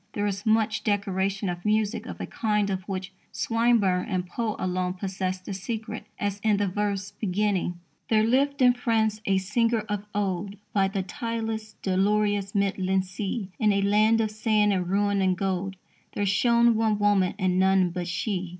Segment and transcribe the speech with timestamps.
[0.13, 4.95] There is much decoration of music of a kind of which Swinburne and Poe alone
[4.95, 10.05] possessed the secret, as in the verse beginning: There lived in France a singer of
[10.15, 13.51] old By the tideless, dolorous, midland sea.
[13.59, 15.75] In a land of sand and ruin and gold
[16.15, 18.49] There shone one woman and none but she.